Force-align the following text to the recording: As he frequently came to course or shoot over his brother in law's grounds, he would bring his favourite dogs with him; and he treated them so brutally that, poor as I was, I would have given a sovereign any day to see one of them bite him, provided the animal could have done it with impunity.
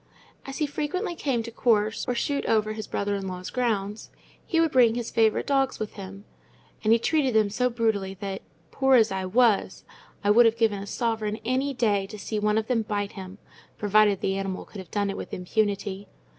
As 0.47 0.57
he 0.57 0.65
frequently 0.65 1.13
came 1.13 1.43
to 1.43 1.51
course 1.51 2.07
or 2.07 2.15
shoot 2.15 2.43
over 2.47 2.73
his 2.73 2.87
brother 2.87 3.13
in 3.15 3.27
law's 3.27 3.51
grounds, 3.51 4.09
he 4.47 4.59
would 4.59 4.71
bring 4.71 4.95
his 4.95 5.11
favourite 5.11 5.45
dogs 5.45 5.77
with 5.77 5.93
him; 5.93 6.25
and 6.83 6.91
he 6.91 6.97
treated 6.97 7.35
them 7.35 7.51
so 7.51 7.69
brutally 7.69 8.15
that, 8.19 8.41
poor 8.71 8.95
as 8.95 9.11
I 9.11 9.25
was, 9.27 9.83
I 10.23 10.31
would 10.31 10.47
have 10.47 10.57
given 10.57 10.79
a 10.81 10.87
sovereign 10.87 11.37
any 11.45 11.75
day 11.75 12.07
to 12.07 12.17
see 12.17 12.39
one 12.39 12.57
of 12.57 12.65
them 12.65 12.81
bite 12.81 13.11
him, 13.11 13.37
provided 13.77 14.21
the 14.21 14.37
animal 14.39 14.65
could 14.65 14.79
have 14.79 14.89
done 14.89 15.11
it 15.11 15.17
with 15.17 15.35
impunity. 15.35 16.07